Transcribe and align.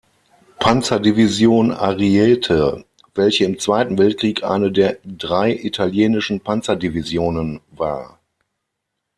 Panzerdivision 0.57 1.69
„Ariete“, 1.71 2.83
welche 3.13 3.45
im 3.45 3.59
Zweiten 3.59 3.99
Weltkrieg 3.99 4.43
eine 4.43 4.71
der 4.71 4.97
drei 5.05 5.51
italienischen 5.53 6.41
Panzerdivisionen 6.41 7.61
war. 7.69 8.19